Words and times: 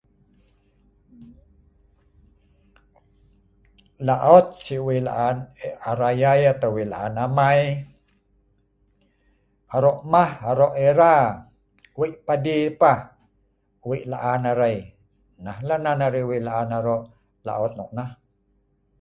Laot 4.07 4.45
si 4.65 4.75
wei' 4.87 5.03
laan 5.07 5.37
e 5.67 5.69
arai 5.89 6.19
ai 6.31 6.41
atau 6.53 6.69
wei' 6.75 6.89
laan 6.93 7.13
amai 7.25 7.59
aro' 9.75 9.95
mah', 10.11 10.35
aro' 10.49 10.71
era, 10.89 11.13
wei' 11.99 12.15
padi 12.25 12.51
ai 12.61 12.67
pah 12.81 12.99
wei' 13.87 14.03
laan 14.11 14.43
arai 14.51 14.77
nah 15.43 15.57
lah 15.67 15.79
nan 15.83 16.01
arai 16.07 16.23
wei' 16.29 16.45
laan 16.47 16.69
aro' 16.77 16.99
laot 17.47 17.71
nok 17.79 17.91
nah. 17.97 18.09